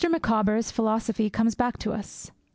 [0.09, 2.31] Micawber's philosophy comes back to us.